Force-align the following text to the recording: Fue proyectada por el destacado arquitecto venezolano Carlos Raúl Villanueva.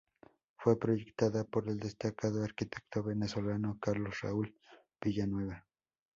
Fue 0.57 0.79
proyectada 0.79 1.43
por 1.43 1.69
el 1.69 1.79
destacado 1.79 2.43
arquitecto 2.43 3.03
venezolano 3.03 3.77
Carlos 3.79 4.19
Raúl 4.21 4.57
Villanueva. 4.99 5.67